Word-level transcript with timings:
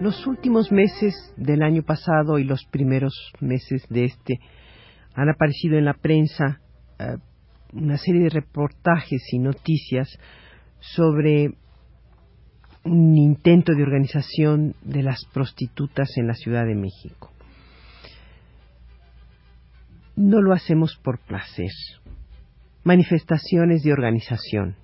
Los 0.00 0.26
últimos 0.26 0.70
meses 0.70 1.14
del 1.36 1.62
año 1.62 1.82
pasado 1.82 2.38
y 2.38 2.44
los 2.44 2.64
primeros 2.66 3.14
meses 3.40 3.84
de 3.88 4.04
este 4.04 4.40
han 5.14 5.28
aparecido 5.28 5.76
en 5.76 5.84
la 5.84 5.94
prensa 5.94 6.60
eh, 6.98 7.16
una 7.72 7.96
serie 7.96 8.22
de 8.22 8.30
reportajes 8.30 9.22
y 9.32 9.38
noticias 9.38 10.08
sobre 10.80 11.54
un 12.84 13.16
intento 13.16 13.74
de 13.74 13.82
organización 13.82 14.74
de 14.82 15.02
las 15.02 15.24
prostitutas 15.34 16.16
en 16.16 16.28
la 16.28 16.34
Ciudad 16.34 16.64
de 16.64 16.76
México. 16.76 17.32
No 20.16 20.40
lo 20.40 20.52
hacemos 20.52 20.96
por 21.02 21.18
placer. 21.18 21.70
Manifestaciones 22.84 23.82
de 23.82 23.92
organización, 23.92 24.76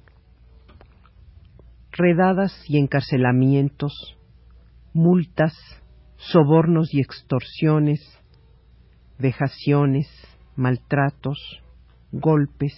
redadas 1.93 2.53
y 2.69 2.79
encarcelamientos, 2.79 4.19
multas, 4.95 5.53
sobornos 6.17 6.95
y 6.95 7.01
extorsiones, 7.01 8.01
vejaciones, 9.19 10.09
maltratos, 10.57 11.61
golpes, 12.13 12.73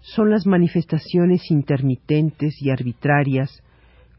son 0.00 0.30
las 0.30 0.46
manifestaciones 0.46 1.50
intermitentes 1.50 2.54
y 2.60 2.70
arbitrarias 2.70 3.62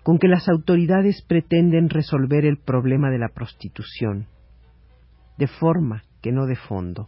con 0.04 0.20
que 0.20 0.28
las 0.28 0.50
autoridades 0.50 1.22
pretenden 1.22 1.90
resolver 1.90 2.46
el 2.46 2.58
problema 2.58 3.10
de 3.10 3.20
la 3.20 3.30
prostitución, 3.30 4.28
de 5.38 5.48
forma 5.48 6.04
que 6.22 6.32
no 6.34 6.46
de 6.46 6.58
fondo. 6.58 7.08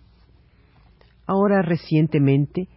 Ahora 1.28 1.62
recientemente 1.62 2.70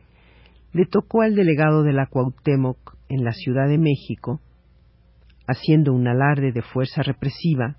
le 0.73 0.87
tocó 0.87 1.23
al 1.23 1.37
delegado 1.37 1.85
de 1.85 1.93
la 1.93 2.07
Cuauhtémoc 2.07 2.97
en 3.09 3.25
la 3.25 3.33
Ciudad 3.33 3.69
de 3.69 3.79
México 3.79 4.41
haciendo 5.49 5.93
un 5.93 6.07
alarde 6.07 6.53
de 6.53 6.63
fuerza 6.63 7.03
represiva, 7.03 7.77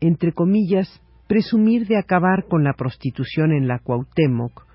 entre 0.00 0.32
comillas, 0.32 1.00
presumir 1.28 1.86
de 1.86 1.96
acabar 1.96 2.46
con 2.48 2.64
la 2.64 2.74
prostitución 2.74 3.52
en 3.52 3.68
la 3.68 3.78
Cuauhtémoc, 3.78 4.66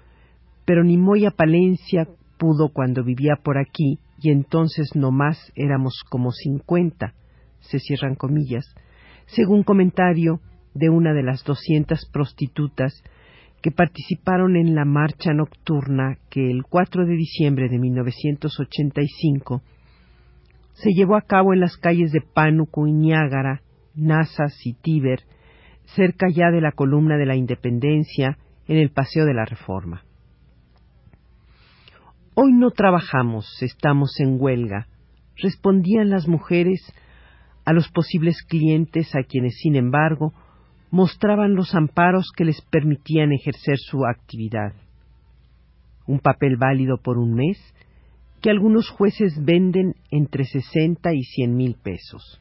pero 0.66 0.84
ni 0.84 0.98
Moya 0.98 1.32
Palencia 1.32 2.08
pudo 2.38 2.70
cuando 2.70 3.04
vivía 3.04 3.36
por 3.44 3.58
aquí, 3.58 4.00
y 4.22 4.32
entonces 4.32 4.92
no 4.96 5.12
más 5.12 5.52
éramos 5.56 6.04
como 6.10 6.32
cincuenta, 6.32 7.14
se 7.60 7.80
cierran 7.80 8.16
comillas, 8.16 8.66
según 9.26 9.64
comentario 9.64 10.40
de 10.74 10.90
una 10.90 11.14
de 11.14 11.24
las 11.24 11.44
doscientas 11.44 12.06
prostitutas 12.12 13.04
que 13.62 13.72
participaron 13.72 14.56
en 14.56 14.76
la 14.76 14.86
marcha 14.86 15.34
nocturna 15.34 16.18
que 16.30 16.50
el 16.52 16.64
4 16.64 17.06
de 17.06 17.16
diciembre 17.16 17.68
de 17.68 17.80
1985 17.80 19.62
se 20.76 20.92
llevó 20.92 21.16
a 21.16 21.22
cabo 21.22 21.54
en 21.54 21.62
las 21.62 21.78
calles 21.78 22.12
de 22.12 22.22
Pánuco 22.22 22.86
y 22.86 22.92
Niágara, 22.92 23.62
Nazas 23.96 24.54
y 24.66 24.74
Tíber, 24.74 25.22
cerca 25.96 26.28
ya 26.30 26.52
de 26.52 26.62
la 26.62 26.72
columna 26.72 27.18
de 27.18 27.26
la 27.26 27.36
Independencia, 27.36 28.38
en 28.68 28.78
el 28.78 28.92
Paseo 28.92 29.26
de 29.26 29.34
la 29.34 29.46
Reforma. 29.46 30.04
Hoy 32.34 32.52
no 32.52 32.72
trabajamos, 32.72 33.62
estamos 33.62 34.20
en 34.20 34.38
huelga, 34.40 34.88
respondían 35.38 36.10
las 36.10 36.28
mujeres 36.28 36.82
a 37.64 37.72
los 37.72 37.90
posibles 37.90 38.44
clientes 38.44 39.16
a 39.16 39.24
quienes, 39.24 39.56
sin 39.62 39.76
embargo, 39.76 40.34
mostraban 40.92 41.56
los 41.56 41.74
amparos 41.74 42.32
que 42.36 42.44
les 42.44 42.62
permitían 42.62 43.32
ejercer 43.32 43.78
su 43.78 44.06
actividad. 44.06 44.74
Un 46.08 46.20
papel 46.20 46.58
válido 46.58 46.98
por 46.98 47.18
un 47.18 47.34
mes 47.34 47.58
que 48.46 48.52
algunos 48.52 48.92
jueces 48.92 49.44
venden 49.44 49.96
entre 50.12 50.46
60 50.46 51.16
y 51.16 51.24
100 51.24 51.56
mil 51.56 51.78
pesos. 51.82 52.40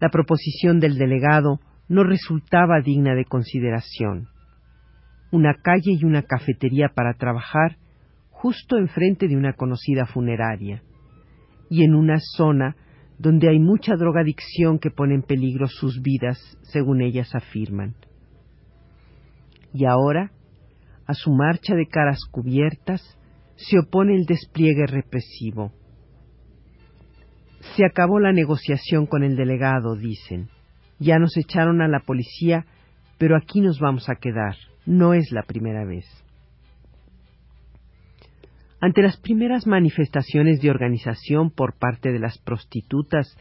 La 0.00 0.08
proposición 0.08 0.80
del 0.80 0.98
delegado 0.98 1.60
no 1.86 2.02
resultaba 2.02 2.80
digna 2.84 3.14
de 3.14 3.24
consideración. 3.24 4.26
Una 5.30 5.54
calle 5.62 5.92
y 5.92 6.04
una 6.04 6.22
cafetería 6.22 6.88
para 6.92 7.14
trabajar 7.14 7.76
justo 8.32 8.78
enfrente 8.78 9.28
de 9.28 9.36
una 9.36 9.52
conocida 9.52 10.06
funeraria 10.06 10.82
y 11.70 11.84
en 11.84 11.94
una 11.94 12.18
zona 12.18 12.74
donde 13.20 13.48
hay 13.48 13.60
mucha 13.60 13.94
drogadicción 13.94 14.80
que 14.80 14.90
pone 14.90 15.14
en 15.14 15.22
peligro 15.22 15.68
sus 15.68 16.02
vidas, 16.02 16.58
según 16.62 17.00
ellas 17.00 17.32
afirman. 17.32 17.94
Y 19.72 19.84
ahora, 19.84 20.32
a 21.06 21.14
su 21.14 21.30
marcha 21.30 21.76
de 21.76 21.86
caras 21.86 22.18
cubiertas, 22.28 23.00
se 23.56 23.78
opone 23.78 24.14
el 24.14 24.24
despliegue 24.24 24.86
represivo. 24.86 25.72
Se 27.76 27.84
acabó 27.84 28.18
la 28.20 28.32
negociación 28.32 29.06
con 29.06 29.22
el 29.22 29.36
delegado, 29.36 29.96
dicen. 29.96 30.48
Ya 30.98 31.18
nos 31.18 31.36
echaron 31.36 31.80
a 31.82 31.88
la 31.88 32.00
policía, 32.00 32.66
pero 33.18 33.36
aquí 33.36 33.60
nos 33.60 33.78
vamos 33.78 34.08
a 34.08 34.16
quedar. 34.16 34.56
No 34.86 35.14
es 35.14 35.30
la 35.32 35.42
primera 35.42 35.84
vez. 35.84 36.04
Ante 38.80 39.02
las 39.02 39.16
primeras 39.16 39.66
manifestaciones 39.66 40.60
de 40.60 40.70
organización 40.70 41.50
por 41.50 41.78
parte 41.78 42.12
de 42.12 42.18
las 42.18 42.38
prostitutas 42.38 43.34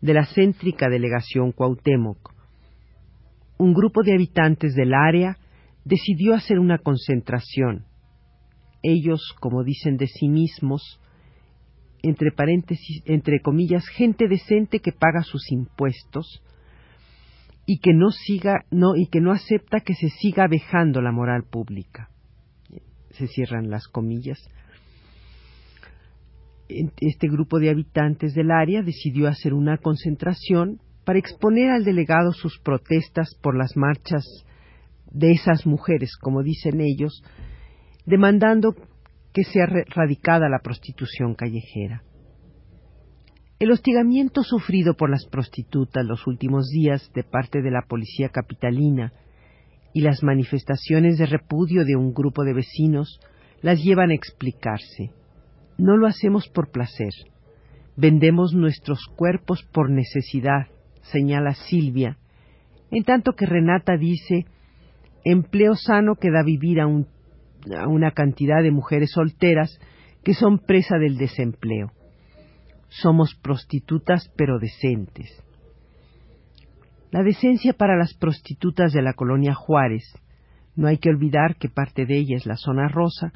de 0.00 0.14
la 0.14 0.24
céntrica 0.24 0.88
delegación 0.88 1.50
Cuauhtémoc, 1.50 2.32
un 3.58 3.74
grupo 3.74 4.02
de 4.02 4.14
habitantes 4.14 4.74
del 4.74 4.94
área 4.94 5.36
decidió 5.84 6.34
hacer 6.34 6.58
una 6.58 6.78
concentración 6.78 7.86
ellos, 8.84 9.34
como 9.40 9.64
dicen 9.64 9.96
de 9.96 10.06
sí 10.06 10.28
mismos, 10.28 11.00
entre 12.02 12.30
paréntesis, 12.30 13.02
entre 13.06 13.40
comillas, 13.40 13.88
gente 13.88 14.28
decente 14.28 14.80
que 14.80 14.92
paga 14.92 15.22
sus 15.22 15.50
impuestos 15.50 16.42
y 17.66 17.78
que 17.78 17.94
no 17.94 18.10
siga, 18.10 18.66
no, 18.70 18.94
y 18.94 19.06
que 19.06 19.20
no 19.20 19.32
acepta 19.32 19.80
que 19.80 19.94
se 19.94 20.10
siga 20.10 20.46
vejando 20.46 21.00
la 21.00 21.12
moral 21.12 21.44
pública. 21.50 22.10
Se 23.12 23.26
cierran 23.26 23.70
las 23.70 23.88
comillas. 23.88 24.38
Este 26.68 27.28
grupo 27.28 27.58
de 27.58 27.70
habitantes 27.70 28.34
del 28.34 28.50
área 28.50 28.82
decidió 28.82 29.28
hacer 29.28 29.54
una 29.54 29.78
concentración 29.78 30.80
para 31.04 31.18
exponer 31.18 31.70
al 31.70 31.84
delegado 31.84 32.32
sus 32.32 32.58
protestas 32.58 33.34
por 33.40 33.56
las 33.56 33.76
marchas 33.76 34.24
de 35.10 35.30
esas 35.30 35.64
mujeres, 35.66 36.16
como 36.20 36.42
dicen 36.42 36.80
ellos, 36.80 37.22
demandando 38.06 38.74
que 39.32 39.44
sea 39.44 39.64
erradicada 39.64 40.48
la 40.48 40.60
prostitución 40.60 41.34
callejera. 41.34 42.02
El 43.58 43.70
hostigamiento 43.70 44.42
sufrido 44.42 44.94
por 44.94 45.10
las 45.10 45.26
prostitutas 45.26 46.04
los 46.04 46.26
últimos 46.26 46.68
días 46.68 47.10
de 47.14 47.22
parte 47.22 47.62
de 47.62 47.70
la 47.70 47.82
policía 47.88 48.28
capitalina 48.28 49.12
y 49.92 50.00
las 50.00 50.22
manifestaciones 50.22 51.18
de 51.18 51.26
repudio 51.26 51.84
de 51.84 51.96
un 51.96 52.12
grupo 52.12 52.44
de 52.44 52.52
vecinos 52.52 53.20
las 53.62 53.82
llevan 53.82 54.10
a 54.10 54.14
explicarse. 54.14 55.12
No 55.78 55.96
lo 55.96 56.06
hacemos 56.06 56.48
por 56.48 56.70
placer. 56.70 57.12
Vendemos 57.96 58.54
nuestros 58.54 59.06
cuerpos 59.16 59.62
por 59.72 59.88
necesidad, 59.88 60.66
señala 61.02 61.54
Silvia, 61.54 62.18
en 62.90 63.04
tanto 63.04 63.32
que 63.32 63.46
Renata 63.46 63.96
dice 63.96 64.46
empleo 65.24 65.74
sano 65.74 66.16
que 66.16 66.30
da 66.30 66.42
vivir 66.42 66.80
a 66.80 66.86
un 66.86 67.06
a 67.76 67.88
una 67.88 68.10
cantidad 68.10 68.62
de 68.62 68.70
mujeres 68.70 69.12
solteras 69.12 69.78
que 70.22 70.34
son 70.34 70.58
presa 70.58 70.98
del 70.98 71.16
desempleo. 71.16 71.92
Somos 72.88 73.34
prostitutas 73.34 74.30
pero 74.36 74.58
decentes. 74.58 75.42
La 77.10 77.22
decencia 77.22 77.72
para 77.72 77.96
las 77.96 78.14
prostitutas 78.14 78.92
de 78.92 79.02
la 79.02 79.12
colonia 79.12 79.54
Juárez, 79.54 80.02
no 80.76 80.88
hay 80.88 80.98
que 80.98 81.10
olvidar 81.10 81.56
que 81.56 81.68
parte 81.68 82.06
de 82.06 82.16
ella 82.16 82.36
es 82.36 82.46
la 82.46 82.56
zona 82.56 82.88
rosa, 82.88 83.32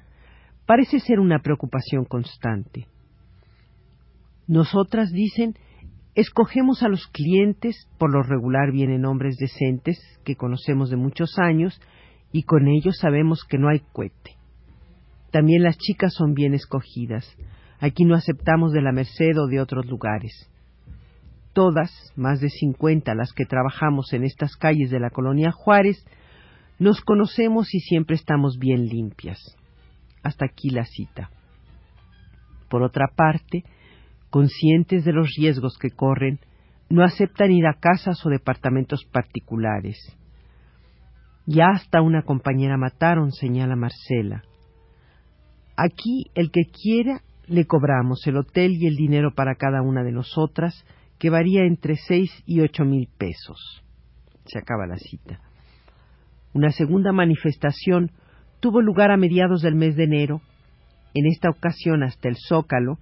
parece 0.66 0.98
ser 1.00 1.20
una 1.20 1.40
preocupación 1.40 2.04
constante. 2.04 2.88
Nosotras, 4.48 5.12
dicen, 5.12 5.54
escogemos 6.14 6.82
a 6.82 6.88
los 6.88 7.06
clientes, 7.08 7.88
por 7.98 8.12
lo 8.12 8.22
regular 8.22 8.72
vienen 8.72 9.04
hombres 9.04 9.36
decentes 9.36 9.98
que 10.24 10.36
conocemos 10.36 10.90
de 10.90 10.96
muchos 10.96 11.38
años 11.38 11.80
y 12.32 12.42
con 12.42 12.68
ellos 12.68 12.96
sabemos 12.98 13.44
que 13.44 13.58
no 13.58 13.68
hay 13.68 13.80
cohete. 13.92 14.36
También 15.30 15.62
las 15.62 15.78
chicas 15.78 16.14
son 16.14 16.34
bien 16.34 16.54
escogidas. 16.54 17.26
Aquí 17.80 18.04
no 18.04 18.14
aceptamos 18.14 18.72
de 18.72 18.82
la 18.82 18.92
Merced 18.92 19.38
o 19.38 19.46
de 19.46 19.60
otros 19.60 19.86
lugares. 19.86 20.50
todas, 21.52 21.90
más 22.14 22.40
de 22.40 22.50
cincuenta 22.50 23.16
las 23.16 23.32
que 23.32 23.44
trabajamos 23.44 24.12
en 24.12 24.22
estas 24.22 24.54
calles 24.56 24.90
de 24.90 25.00
la 25.00 25.10
colonia 25.10 25.50
Juárez, 25.50 26.04
nos 26.78 27.00
conocemos 27.00 27.74
y 27.74 27.80
siempre 27.80 28.14
estamos 28.14 28.58
bien 28.58 28.86
limpias. 28.86 29.56
Hasta 30.22 30.44
aquí 30.44 30.70
la 30.70 30.84
cita. 30.84 31.30
Por 32.70 32.82
otra 32.82 33.08
parte, 33.16 33.64
conscientes 34.30 35.04
de 35.04 35.12
los 35.12 35.34
riesgos 35.36 35.78
que 35.78 35.90
corren, 35.90 36.38
no 36.90 37.02
aceptan 37.02 37.50
ir 37.50 37.66
a 37.66 37.74
casas 37.74 38.24
o 38.24 38.28
departamentos 38.28 39.04
particulares. 39.04 39.96
Ya 41.50 41.68
hasta 41.70 42.02
una 42.02 42.24
compañera 42.24 42.76
mataron, 42.76 43.32
señala 43.32 43.74
Marcela. 43.74 44.42
Aquí 45.78 46.26
el 46.34 46.50
que 46.50 46.64
quiera 46.64 47.22
le 47.46 47.64
cobramos 47.64 48.26
el 48.26 48.36
hotel 48.36 48.72
y 48.74 48.86
el 48.86 48.96
dinero 48.96 49.32
para 49.34 49.54
cada 49.54 49.80
una 49.80 50.02
de 50.02 50.12
nosotras, 50.12 50.84
que 51.18 51.30
varía 51.30 51.64
entre 51.64 51.96
seis 51.96 52.30
y 52.44 52.60
ocho 52.60 52.84
mil 52.84 53.08
pesos. 53.16 53.82
Se 54.44 54.58
acaba 54.58 54.86
la 54.86 54.98
cita. 54.98 55.40
Una 56.52 56.70
segunda 56.70 57.12
manifestación 57.12 58.10
tuvo 58.60 58.82
lugar 58.82 59.10
a 59.10 59.16
mediados 59.16 59.62
del 59.62 59.74
mes 59.74 59.96
de 59.96 60.04
enero, 60.04 60.42
en 61.14 61.24
esta 61.24 61.48
ocasión 61.48 62.02
hasta 62.02 62.28
el 62.28 62.36
Zócalo, 62.36 62.98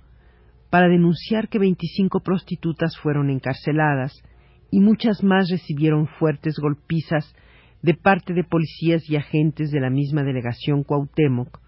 para 0.70 0.86
denunciar 0.86 1.48
que 1.48 1.58
25 1.58 2.20
prostitutas 2.20 2.96
fueron 2.96 3.28
encarceladas 3.28 4.22
y 4.70 4.78
muchas 4.78 5.24
más 5.24 5.50
recibieron 5.50 6.06
fuertes 6.06 6.54
golpizas 6.60 7.34
de 7.82 7.94
parte 7.94 8.32
de 8.32 8.44
policías 8.44 9.08
y 9.08 9.16
agentes 9.16 9.70
de 9.70 9.80
la 9.80 9.90
misma 9.90 10.22
delegación 10.22 10.82
Cuauhtémoc, 10.82 11.60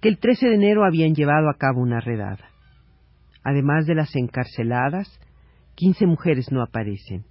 que 0.00 0.08
el 0.08 0.18
13 0.18 0.48
de 0.48 0.54
enero 0.54 0.84
habían 0.84 1.14
llevado 1.14 1.48
a 1.48 1.56
cabo 1.56 1.80
una 1.80 2.00
redada. 2.00 2.50
Además 3.44 3.86
de 3.86 3.94
las 3.94 4.14
encarceladas, 4.14 5.20
15 5.76 6.06
mujeres 6.06 6.52
no 6.52 6.62
aparecen. 6.62 7.24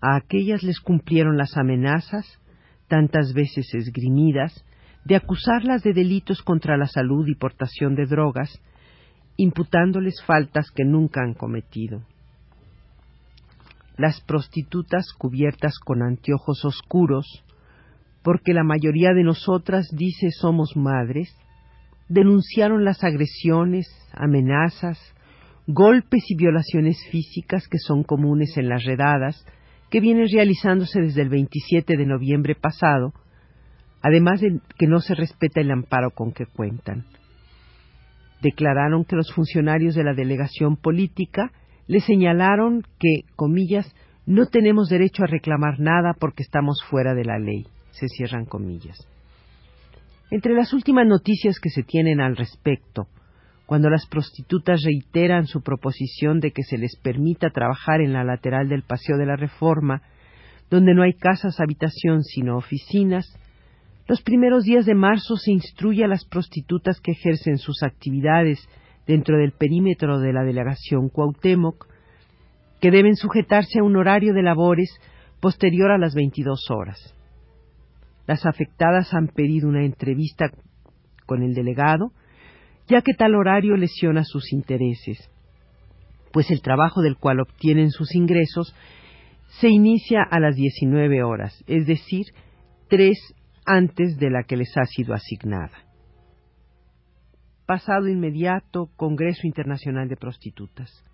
A 0.00 0.16
aquellas 0.16 0.62
les 0.62 0.80
cumplieron 0.80 1.36
las 1.36 1.56
amenazas, 1.56 2.40
tantas 2.88 3.32
veces 3.32 3.72
esgrimidas, 3.74 4.64
de 5.04 5.16
acusarlas 5.16 5.82
de 5.82 5.92
delitos 5.92 6.42
contra 6.42 6.76
la 6.76 6.86
salud 6.86 7.26
y 7.28 7.34
portación 7.34 7.94
de 7.94 8.06
drogas, 8.06 8.60
imputándoles 9.36 10.22
faltas 10.24 10.70
que 10.70 10.84
nunca 10.84 11.22
han 11.22 11.34
cometido. 11.34 12.02
Las 13.96 14.20
prostitutas 14.20 15.12
cubiertas 15.16 15.78
con 15.78 16.02
anteojos 16.02 16.64
oscuros, 16.64 17.44
porque 18.22 18.52
la 18.52 18.64
mayoría 18.64 19.12
de 19.14 19.22
nosotras 19.22 19.88
dice 19.92 20.30
somos 20.30 20.76
madres, 20.76 21.34
denunciaron 22.08 22.84
las 22.84 23.02
agresiones, 23.04 23.86
amenazas, 24.12 24.98
golpes 25.66 26.24
y 26.28 26.36
violaciones 26.36 26.98
físicas 27.10 27.66
que 27.68 27.78
son 27.78 28.04
comunes 28.04 28.56
en 28.56 28.68
las 28.68 28.84
redadas, 28.84 29.44
que 29.90 30.00
vienen 30.00 30.28
realizándose 30.32 31.00
desde 31.00 31.22
el 31.22 31.28
27 31.28 31.96
de 31.96 32.06
noviembre 32.06 32.54
pasado, 32.54 33.12
además 34.02 34.40
de 34.40 34.60
que 34.78 34.86
no 34.86 35.00
se 35.00 35.14
respeta 35.14 35.60
el 35.60 35.70
amparo 35.70 36.10
con 36.10 36.32
que 36.32 36.46
cuentan. 36.46 37.06
Declararon 38.42 39.04
que 39.04 39.16
los 39.16 39.32
funcionarios 39.32 39.94
de 39.94 40.04
la 40.04 40.14
delegación 40.14 40.76
política 40.76 41.50
le 41.86 42.00
señalaron 42.00 42.82
que, 42.98 43.22
comillas, 43.36 43.94
no 44.26 44.46
tenemos 44.46 44.88
derecho 44.88 45.22
a 45.22 45.28
reclamar 45.28 45.78
nada 45.78 46.14
porque 46.18 46.42
estamos 46.42 46.82
fuera 46.88 47.14
de 47.14 47.24
la 47.24 47.38
ley. 47.38 47.66
Se 47.90 48.08
cierran 48.08 48.44
comillas. 48.44 48.98
Entre 50.30 50.54
las 50.54 50.72
últimas 50.72 51.06
noticias 51.06 51.60
que 51.60 51.70
se 51.70 51.84
tienen 51.84 52.20
al 52.20 52.36
respecto, 52.36 53.06
cuando 53.66 53.88
las 53.90 54.06
prostitutas 54.06 54.82
reiteran 54.84 55.46
su 55.46 55.62
proposición 55.62 56.40
de 56.40 56.50
que 56.50 56.62
se 56.62 56.78
les 56.78 56.96
permita 56.96 57.50
trabajar 57.50 58.00
en 58.00 58.12
la 58.12 58.24
lateral 58.24 58.68
del 58.68 58.82
Paseo 58.82 59.16
de 59.16 59.26
la 59.26 59.36
Reforma, 59.36 60.02
donde 60.70 60.94
no 60.94 61.02
hay 61.02 61.14
casas 61.14 61.60
habitación 61.60 62.22
sino 62.24 62.56
oficinas, 62.56 63.26
los 64.08 64.22
primeros 64.22 64.64
días 64.64 64.86
de 64.86 64.94
marzo 64.94 65.36
se 65.36 65.52
instruye 65.52 66.04
a 66.04 66.08
las 66.08 66.24
prostitutas 66.24 67.00
que 67.00 67.12
ejercen 67.12 67.58
sus 67.58 67.82
actividades 67.82 68.68
dentro 69.06 69.38
del 69.38 69.52
perímetro 69.52 70.18
de 70.18 70.32
la 70.32 70.42
delegación 70.42 71.08
Cuauhtémoc, 71.08 71.86
que 72.80 72.90
deben 72.90 73.16
sujetarse 73.16 73.80
a 73.80 73.84
un 73.84 73.96
horario 73.96 74.34
de 74.34 74.42
labores 74.42 74.90
posterior 75.40 75.90
a 75.90 75.98
las 75.98 76.14
22 76.14 76.70
horas. 76.70 77.14
Las 78.26 78.44
afectadas 78.44 79.14
han 79.14 79.28
pedido 79.28 79.68
una 79.68 79.84
entrevista 79.84 80.50
con 81.26 81.42
el 81.42 81.54
delegado, 81.54 82.12
ya 82.88 83.02
que 83.02 83.14
tal 83.14 83.34
horario 83.34 83.76
lesiona 83.76 84.24
sus 84.24 84.52
intereses, 84.52 85.30
pues 86.32 86.50
el 86.50 86.60
trabajo 86.60 87.02
del 87.02 87.16
cual 87.16 87.40
obtienen 87.40 87.90
sus 87.90 88.14
ingresos 88.14 88.74
se 89.60 89.68
inicia 89.68 90.22
a 90.22 90.40
las 90.40 90.56
19 90.56 91.22
horas, 91.22 91.64
es 91.66 91.86
decir, 91.86 92.26
tres 92.88 93.18
antes 93.64 94.18
de 94.18 94.30
la 94.30 94.44
que 94.44 94.56
les 94.56 94.76
ha 94.76 94.84
sido 94.84 95.14
asignada. 95.14 95.85
Pasado 97.66 98.06
inmediato, 98.06 98.90
Congreso 98.94 99.44
Internacional 99.44 100.08
de 100.08 100.16
Prostitutas. 100.16 101.04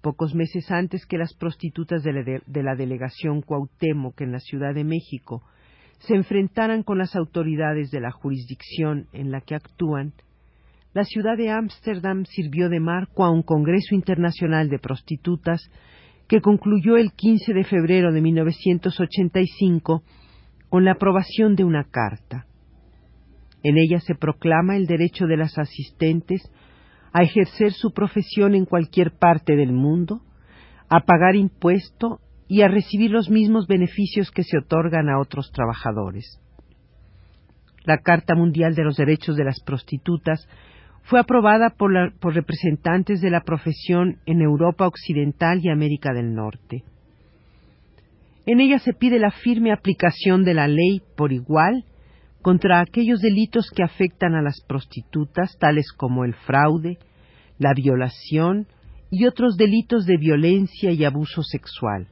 Pocos 0.00 0.32
meses 0.32 0.70
antes 0.70 1.06
que 1.06 1.18
las 1.18 1.34
prostitutas 1.34 2.04
de 2.04 2.12
la, 2.12 2.22
de 2.22 2.62
la 2.62 2.76
delegación 2.76 3.42
Cuauhtémoc 3.42 4.20
en 4.20 4.30
la 4.30 4.38
Ciudad 4.38 4.72
de 4.74 4.84
México 4.84 5.42
se 5.98 6.14
enfrentaran 6.14 6.84
con 6.84 6.98
las 6.98 7.16
autoridades 7.16 7.90
de 7.90 7.98
la 7.98 8.12
jurisdicción 8.12 9.08
en 9.12 9.32
la 9.32 9.40
que 9.40 9.56
actúan, 9.56 10.12
la 10.94 11.04
ciudad 11.04 11.36
de 11.36 11.50
Ámsterdam 11.50 12.24
sirvió 12.26 12.68
de 12.68 12.78
marco 12.78 13.24
a 13.24 13.30
un 13.30 13.42
Congreso 13.42 13.96
Internacional 13.96 14.68
de 14.68 14.78
Prostitutas 14.78 15.68
que 16.28 16.40
concluyó 16.40 16.96
el 16.96 17.12
15 17.12 17.52
de 17.54 17.64
febrero 17.64 18.12
de 18.12 18.20
1985 18.20 20.04
con 20.68 20.84
la 20.84 20.92
aprobación 20.92 21.56
de 21.56 21.64
una 21.64 21.82
carta. 21.82 22.46
En 23.62 23.76
ella 23.76 24.00
se 24.00 24.14
proclama 24.14 24.76
el 24.76 24.86
derecho 24.86 25.26
de 25.26 25.36
las 25.36 25.58
asistentes 25.58 26.42
a 27.12 27.22
ejercer 27.22 27.72
su 27.72 27.92
profesión 27.92 28.54
en 28.54 28.64
cualquier 28.64 29.12
parte 29.18 29.56
del 29.56 29.72
mundo, 29.72 30.22
a 30.88 31.00
pagar 31.00 31.36
impuesto 31.36 32.20
y 32.48 32.62
a 32.62 32.68
recibir 32.68 33.10
los 33.10 33.30
mismos 33.30 33.66
beneficios 33.66 34.30
que 34.30 34.42
se 34.42 34.58
otorgan 34.58 35.08
a 35.08 35.20
otros 35.20 35.50
trabajadores. 35.52 36.40
La 37.84 37.98
Carta 37.98 38.34
Mundial 38.34 38.74
de 38.74 38.84
los 38.84 38.96
Derechos 38.96 39.36
de 39.36 39.44
las 39.44 39.60
Prostitutas 39.60 40.46
fue 41.02 41.18
aprobada 41.18 41.70
por, 41.70 41.92
representantes 42.34 43.20
de 43.20 43.30
la 43.30 43.40
profesión 43.40 44.18
en 44.26 44.42
Europa 44.42 44.86
Occidental 44.86 45.60
y 45.62 45.70
América 45.70 46.12
del 46.12 46.34
Norte. 46.34 46.84
En 48.46 48.60
ella 48.60 48.78
se 48.78 48.92
pide 48.92 49.18
la 49.18 49.30
firme 49.30 49.72
aplicación 49.72 50.44
de 50.44 50.54
la 50.54 50.68
ley 50.68 51.02
por 51.16 51.32
igual 51.32 51.84
contra 52.42 52.80
aquellos 52.80 53.20
delitos 53.20 53.70
que 53.74 53.82
afectan 53.82 54.34
a 54.34 54.42
las 54.42 54.60
prostitutas, 54.62 55.56
tales 55.58 55.92
como 55.92 56.24
el 56.24 56.34
fraude, 56.34 56.98
la 57.58 57.74
violación 57.74 58.66
y 59.10 59.26
otros 59.26 59.56
delitos 59.56 60.06
de 60.06 60.16
violencia 60.16 60.92
y 60.92 61.04
abuso 61.04 61.42
sexual. 61.42 62.08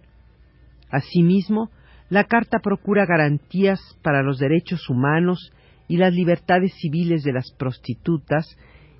Asimismo, 0.90 1.70
la 2.10 2.24
Carta 2.24 2.58
procura 2.62 3.06
garantías 3.06 3.80
para 4.02 4.22
los 4.22 4.38
derechos 4.38 4.88
humanos 4.88 5.52
y 5.88 5.96
las 5.96 6.12
libertades 6.12 6.72
civiles 6.74 7.22
de 7.22 7.32
las 7.32 7.50
prostitutas, 7.52 8.56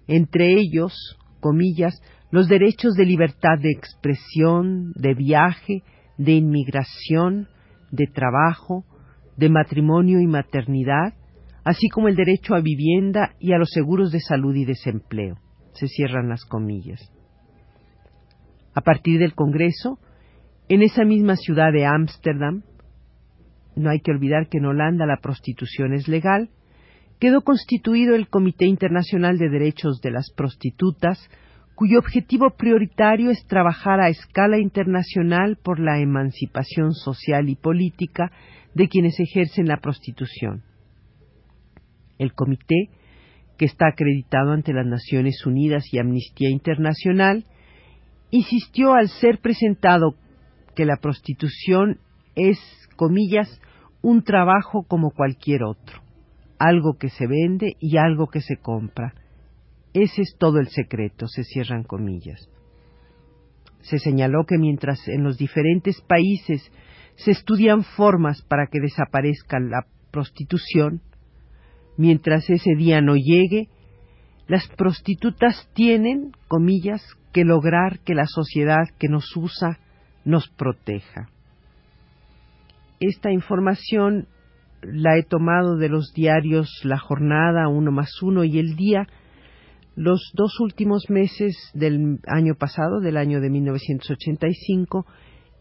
entre 0.07 0.55
ellos, 0.55 1.19
comillas, 1.41 2.03
los 2.31 2.49
derechos 2.49 2.95
de 2.95 3.05
libertad 3.05 3.59
de 3.59 3.71
expresión, 3.71 4.93
de 4.95 5.15
viaje, 5.15 5.83
de 6.17 6.33
inmigración, 6.33 7.49
de 7.91 8.07
trabajo, 8.07 8.85
de 9.37 9.49
matrimonio 9.49 10.21
y 10.21 10.27
maternidad, 10.27 11.15
así 11.69 11.91
como 11.91 12.09
el 12.09 12.17
derecho 12.17 12.55
a 12.55 12.63
vivienda 12.63 13.35
y 13.39 13.53
a 13.53 13.59
los 13.59 13.69
seguros 13.69 14.11
de 14.11 14.21
salud 14.21 14.57
y 14.57 14.65
desempleo. 14.65 15.37
Se 15.75 15.87
cierran 15.87 16.31
las 16.31 16.47
comillas. 16.47 17.13
A 18.75 18.81
partir 18.81 19.19
del 19.19 19.35
Congreso, 19.35 19.99
en 20.71 20.81
esa 20.81 21.05
misma 21.05 21.37
ciudad 21.37 21.71
de 21.71 21.85
Ámsterdam, 21.85 22.63
no 23.77 23.91
hay 23.91 24.01
que 24.01 24.13
olvidar 24.13 24.49
que 24.49 24.57
en 24.57 24.65
Holanda 24.65 25.05
la 25.05 25.19
prostitución 25.19 25.93
es 25.93 26.09
legal, 26.09 26.49
quedó 27.21 27.43
constituido 27.43 28.15
el 28.15 28.29
Comité 28.29 28.65
Internacional 28.65 29.37
de 29.37 29.51
Derechos 29.51 30.01
de 30.01 30.11
las 30.11 30.33
Prostitutas, 30.35 31.19
cuyo 31.75 31.99
objetivo 31.99 32.57
prioritario 32.57 33.31
es 33.31 33.45
trabajar 33.47 34.01
a 34.01 34.09
escala 34.09 34.59
internacional 34.59 35.59
por 35.63 35.81
la 35.81 36.01
emancipación 36.01 36.95
social 36.95 37.51
y 37.51 37.57
política 37.57 38.33
de 38.75 38.89
quienes 38.89 39.21
ejercen 39.21 39.67
la 39.69 39.77
prostitución. 39.77 40.63
El 42.19 42.35
comité, 42.35 42.91
que 43.57 43.65
está 43.65 43.89
acreditado 43.89 44.53
ante 44.53 44.73
las 44.73 44.87
Naciones 44.87 45.45
Unidas 45.47 45.85
y 45.93 45.99
Amnistía 45.99 46.51
Internacional, 46.51 47.45
insistió 48.31 48.95
al 48.95 49.09
ser 49.09 49.39
presentado 49.39 50.15
que 50.75 50.85
la 50.85 50.97
prostitución 50.97 51.99
es, 52.35 52.59
comillas, 52.97 53.61
un 54.03 54.23
trabajo 54.23 54.85
como 54.87 55.11
cualquier 55.11 55.65
otro, 55.65 56.03
algo 56.59 56.99
que 56.99 57.09
se 57.09 57.27
vende 57.27 57.77
y 57.81 57.97
algo 57.97 58.29
que 58.29 58.41
se 58.41 58.57
compra, 58.57 59.15
ese 59.95 60.23
es 60.23 60.37
todo 60.39 60.59
el 60.59 60.69
secreto, 60.69 61.27
se 61.27 61.45
cierran 61.45 61.83
comillas. 61.83 62.49
Se 63.81 63.99
señaló 63.99 64.45
que 64.47 64.59
mientras 64.59 65.07
en 65.09 65.25
los 65.25 65.39
diferentes 65.39 66.01
países 66.03 66.71
se 67.17 67.31
estudian 67.31 67.83
formas 67.83 68.43
para 68.43 68.67
que 68.71 68.81
desaparezca 68.81 69.59
la 69.59 69.87
prostitución, 70.11 71.01
mientras 71.99 72.49
ese 72.49 72.75
día 72.77 73.03
no 73.03 73.17
llegue, 73.17 73.69
las 74.47 74.67
prostitutas 74.69 75.69
tienen, 75.75 76.33
comillas, 76.49 77.03
que 77.35 77.45
lograr 77.45 77.99
que 78.01 78.15
la 78.15 78.25
sociedad 78.27 78.85
que 78.99 79.09
nos 79.09 79.37
usa 79.37 79.79
nos 80.25 80.49
proteja. 80.49 81.29
Esta 83.01 83.31
información 83.31 84.27
la 84.83 85.19
he 85.19 85.23
tomado 85.23 85.77
de 85.77 85.89
los 85.89 86.13
diarios 86.15 86.71
La 86.85 86.99
Jornada, 86.99 87.69
Uno 87.69 87.93
más 87.93 88.23
Uno 88.23 88.45
y 88.45 88.59
El 88.59 88.77
Día, 88.77 89.07
los 89.95 90.31
dos 90.35 90.61
últimos 90.61 91.11
meses 91.11 91.55
del 91.75 92.21
año 92.27 92.55
pasado, 92.55 93.01
del 93.01 93.17
año 93.17 93.41
de 93.41 93.51
1985, 93.51 95.05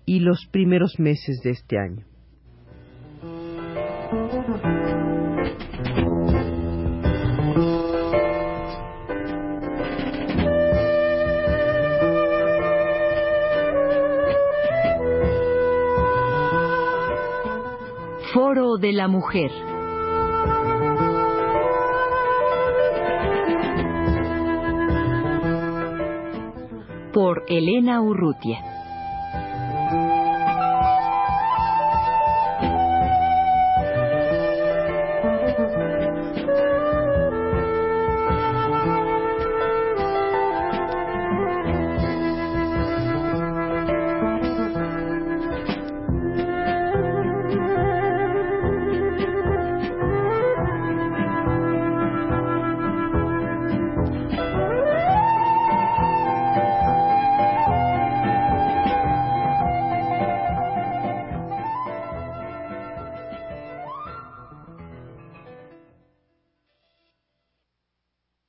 y 0.06 0.20
los 0.20 0.46
primeros 0.52 1.00
meses 1.00 1.42
de 1.44 1.50
este 1.50 1.78
año. 1.78 2.06
Foro 18.38 18.78
de 18.78 18.94
la 18.94 19.08
Mujer. 19.08 19.50
Por 27.12 27.46
Elena 27.48 28.00
Urrutia. 28.00 28.77